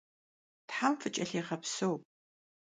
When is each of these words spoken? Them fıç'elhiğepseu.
Them 0.69 0.93
fıç'elhiğepseu. 1.01 1.95